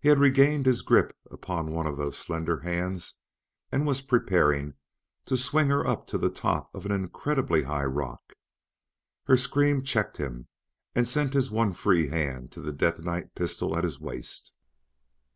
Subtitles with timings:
[0.00, 3.14] He had regained his grip upon one of those slender hands
[3.70, 4.74] and was preparing
[5.26, 8.32] to swing her up to the top of an incredibly high rock.
[9.26, 10.48] Her scream checked him
[10.96, 14.52] and sent his one free hand to the detonite pistol at his waist.